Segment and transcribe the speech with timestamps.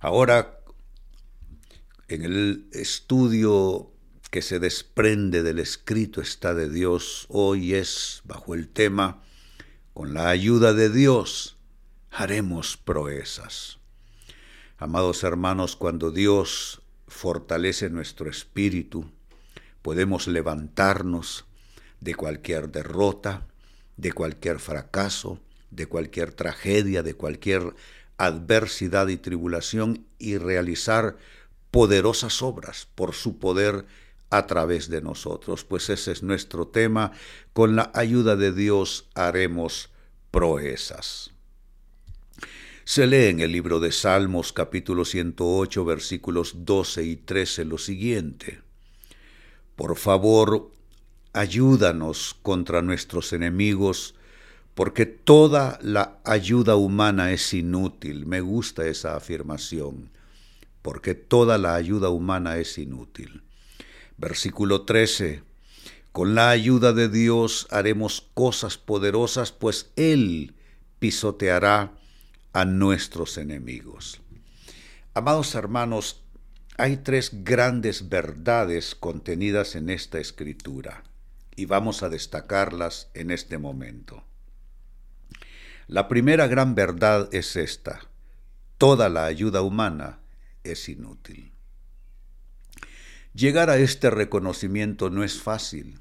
[0.00, 0.60] Ahora,
[2.08, 3.92] en el estudio
[4.30, 9.22] que se desprende del escrito está de Dios, hoy es bajo el tema,
[9.92, 11.56] con la ayuda de Dios
[12.10, 13.78] haremos proezas.
[14.76, 19.10] Amados hermanos, cuando Dios fortalece nuestro espíritu,
[19.82, 21.46] podemos levantarnos
[22.00, 23.46] de cualquier derrota,
[23.98, 27.74] de cualquier fracaso, de cualquier tragedia, de cualquier
[28.16, 31.18] adversidad y tribulación y realizar
[31.70, 33.84] poderosas obras por su poder
[34.30, 35.64] a través de nosotros.
[35.64, 37.12] Pues ese es nuestro tema.
[37.52, 39.90] Con la ayuda de Dios haremos
[40.30, 41.32] proezas.
[42.84, 48.62] Se lee en el libro de Salmos capítulo 108 versículos 12 y 13 lo siguiente.
[49.76, 50.72] Por favor,
[51.32, 54.14] ayúdanos contra nuestros enemigos,
[54.74, 58.26] porque toda la ayuda humana es inútil.
[58.26, 60.10] Me gusta esa afirmación,
[60.82, 63.42] porque toda la ayuda humana es inútil.
[64.16, 65.42] Versículo 13.
[66.12, 70.54] Con la ayuda de Dios haremos cosas poderosas, pues Él
[70.98, 71.92] pisoteará
[72.52, 74.20] a nuestros enemigos.
[75.14, 76.22] Amados hermanos,
[76.76, 81.02] hay tres grandes verdades contenidas en esta escritura
[81.58, 84.22] y vamos a destacarlas en este momento.
[85.88, 88.08] La primera gran verdad es esta.
[88.78, 90.20] Toda la ayuda humana
[90.62, 91.50] es inútil.
[93.34, 95.98] Llegar a este reconocimiento no es fácil,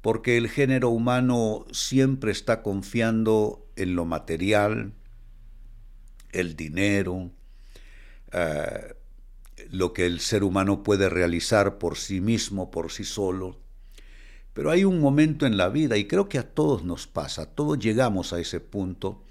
[0.00, 4.94] porque el género humano siempre está confiando en lo material,
[6.32, 7.32] el dinero,
[8.32, 8.94] eh,
[9.68, 13.67] lo que el ser humano puede realizar por sí mismo, por sí solo,
[14.58, 17.78] pero hay un momento en la vida, y creo que a todos nos pasa, todos
[17.78, 19.22] llegamos a ese punto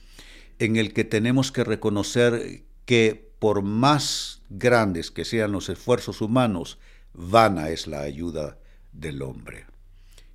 [0.57, 6.79] en el que tenemos que reconocer que por más grandes que sean los esfuerzos humanos,
[7.13, 8.57] vana es la ayuda
[8.93, 9.65] del hombre.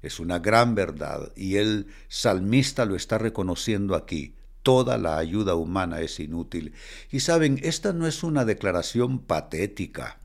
[0.02, 4.34] Es una gran verdad y el salmista lo está reconociendo aquí.
[4.62, 6.75] Toda la ayuda humana es inútil.
[7.10, 10.19] Y saben, esta no es una declaración patética.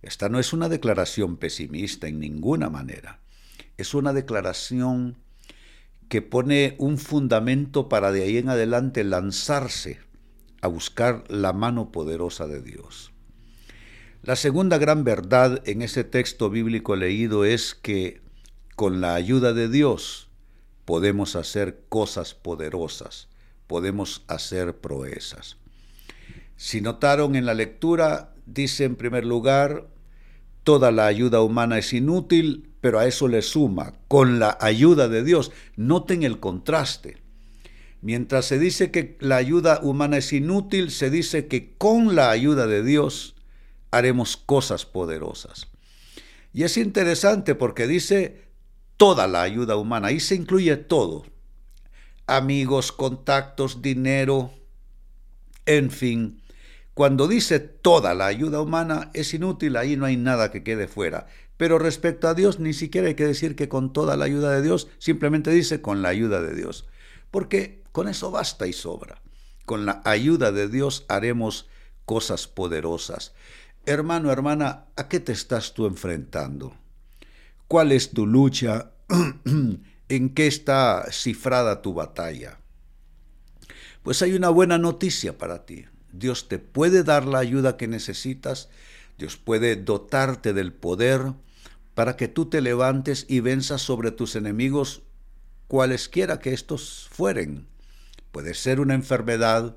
[0.00, 3.21] Esta no es una declaración pesimista en ninguna manera
[3.76, 5.18] es una declaración
[6.08, 10.00] que pone un fundamento para de ahí en adelante lanzarse
[10.60, 13.12] a buscar la mano poderosa de Dios.
[14.22, 18.20] La segunda gran verdad en ese texto bíblico leído es que
[18.76, 20.28] con la ayuda de Dios
[20.84, 23.28] podemos hacer cosas poderosas,
[23.66, 25.56] podemos hacer proezas.
[26.56, 29.88] Si notaron en la lectura, dice en primer lugar,
[30.62, 35.22] toda la ayuda humana es inútil, pero a eso le suma, con la ayuda de
[35.22, 35.52] Dios.
[35.76, 37.22] Noten el contraste.
[38.00, 42.66] Mientras se dice que la ayuda humana es inútil, se dice que con la ayuda
[42.66, 43.36] de Dios
[43.92, 45.68] haremos cosas poderosas.
[46.52, 48.48] Y es interesante porque dice
[48.96, 51.24] toda la ayuda humana, ahí se incluye todo.
[52.26, 54.50] Amigos, contactos, dinero,
[55.66, 56.42] en fin,
[56.94, 61.26] cuando dice toda la ayuda humana es inútil, ahí no hay nada que quede fuera.
[61.56, 64.62] Pero respecto a Dios, ni siquiera hay que decir que con toda la ayuda de
[64.62, 66.86] Dios, simplemente dice con la ayuda de Dios.
[67.30, 69.22] Porque con eso basta y sobra.
[69.64, 71.68] Con la ayuda de Dios haremos
[72.04, 73.34] cosas poderosas.
[73.86, 76.76] Hermano, hermana, ¿a qué te estás tú enfrentando?
[77.68, 78.92] ¿Cuál es tu lucha?
[80.08, 82.58] ¿En qué está cifrada tu batalla?
[84.02, 85.86] Pues hay una buena noticia para ti.
[86.12, 88.68] Dios te puede dar la ayuda que necesitas,
[89.22, 91.34] Dios puede dotarte del poder
[91.94, 95.02] para que tú te levantes y venzas sobre tus enemigos
[95.68, 97.68] cualesquiera que estos fueren.
[98.32, 99.76] Puede ser una enfermedad,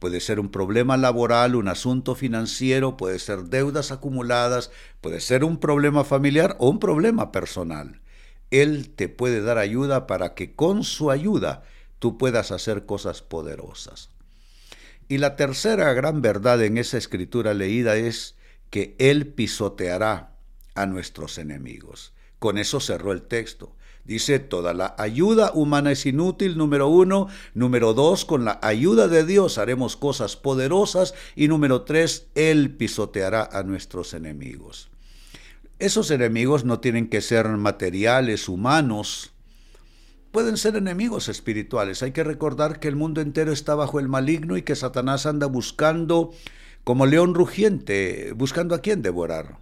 [0.00, 5.58] puede ser un problema laboral, un asunto financiero, puede ser deudas acumuladas, puede ser un
[5.58, 8.00] problema familiar o un problema personal.
[8.50, 11.62] Él te puede dar ayuda para que con su ayuda
[12.00, 14.10] tú puedas hacer cosas poderosas.
[15.06, 18.34] Y la tercera gran verdad en esa escritura leída es
[18.72, 20.34] que Él pisoteará
[20.74, 22.14] a nuestros enemigos.
[22.38, 23.76] Con eso cerró el texto.
[24.04, 27.28] Dice, toda la ayuda humana es inútil, número uno.
[27.52, 31.12] Número dos, con la ayuda de Dios haremos cosas poderosas.
[31.36, 34.88] Y número tres, Él pisoteará a nuestros enemigos.
[35.78, 39.32] Esos enemigos no tienen que ser materiales, humanos,
[40.30, 42.02] pueden ser enemigos espirituales.
[42.02, 45.46] Hay que recordar que el mundo entero está bajo el maligno y que Satanás anda
[45.46, 46.32] buscando
[46.84, 49.58] como león rugiente, buscando a quién devorar.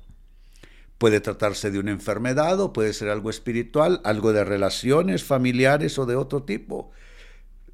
[0.98, 6.06] Puede tratarse de una enfermedad o puede ser algo espiritual, algo de relaciones familiares o
[6.06, 6.90] de otro tipo.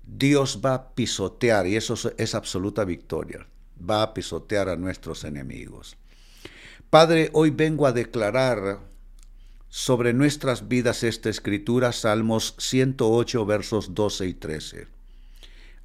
[0.05, 3.47] Dios va a pisotear, y eso es absoluta victoria,
[3.79, 5.97] va a pisotear a nuestros enemigos.
[6.91, 8.79] Padre, hoy vengo a declarar
[9.69, 14.87] sobre nuestras vidas esta escritura, Salmos 108, versos 12 y 13.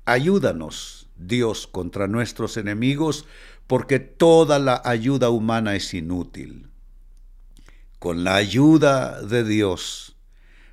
[0.06, 3.26] Ayúdanos, Dios, contra nuestros enemigos,
[3.68, 6.70] porque toda la ayuda humana es inútil.
[8.00, 10.16] Con la ayuda de Dios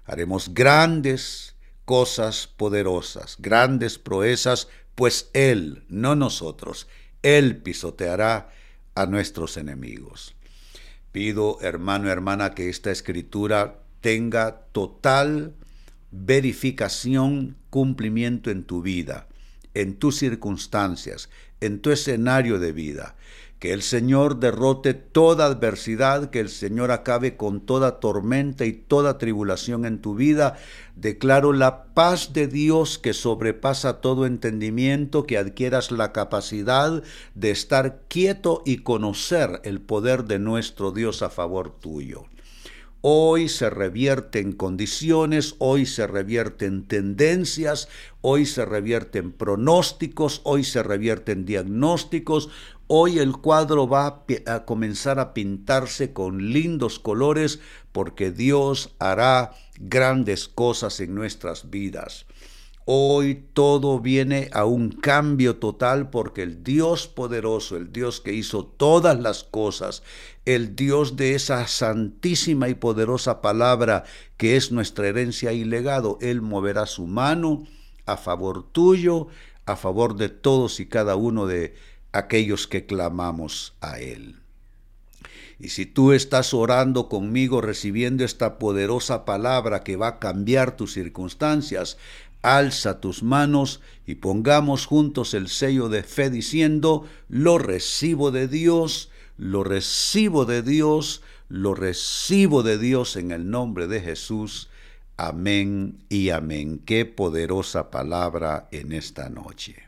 [0.04, 1.54] haremos grandes
[1.84, 6.88] cosas poderosas, grandes proezas, pues Él, no nosotros,
[7.22, 8.50] Él pisoteará
[8.94, 10.34] a nuestros enemigos.
[11.12, 15.54] Pido, hermano, hermana, que esta escritura tenga total
[16.10, 19.28] verificación, cumplimiento en tu vida,
[19.78, 21.30] en tus circunstancias,
[21.60, 23.14] en tu escenario de vida.
[23.60, 29.18] Que el Señor derrote toda adversidad, que el Señor acabe con toda tormenta y toda
[29.18, 30.56] tribulación en tu vida.
[30.94, 37.02] Declaro la paz de Dios que sobrepasa todo entendimiento, que adquieras la capacidad
[37.34, 42.26] de estar quieto y conocer el poder de nuestro Dios a favor tuyo.
[43.00, 47.88] Hoy se revierten condiciones, hoy se revierten tendencias,
[48.22, 52.50] hoy se revierten pronósticos, hoy se revierten diagnósticos,
[52.90, 57.60] Hoy el cuadro va a, comenzar a pintarse con lindos colores
[57.92, 62.24] porque Dios hará grandes cosas en nuestras vidas.
[62.90, 68.64] Hoy todo viene a un cambio total porque el Dios poderoso, el Dios que hizo
[68.64, 70.02] todas las cosas,
[70.46, 74.04] el Dios de esa santísima y poderosa palabra
[74.38, 77.66] que es nuestra herencia y legado, Él moverá su mano
[78.06, 79.26] a favor tuyo,
[79.66, 81.74] a favor de todos y cada uno de
[82.12, 84.40] aquellos que clamamos a Él.
[85.60, 90.92] Y si tú estás orando conmigo, recibiendo esta poderosa palabra que va a cambiar tus
[90.92, 91.98] circunstancias,
[92.42, 99.10] alza tus manos y pongamos juntos el sello de fe diciendo, lo recibo de Dios,
[99.36, 104.68] lo recibo de Dios, lo recibo de Dios en el nombre de Jesús.
[105.16, 106.80] Amén y amén.
[106.84, 109.87] Qué poderosa palabra en esta noche.